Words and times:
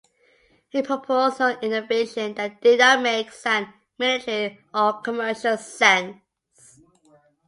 He 0.69 0.81
proposed 0.81 1.39
no 1.39 1.49
innovation 1.59 2.33
that 2.33 2.59
did 2.61 2.79
not 2.79 3.03
make 3.03 3.31
sound 3.31 3.67
military 3.99 4.59
or 4.73 4.93
commercial 4.93 5.57
sense. 5.57 6.15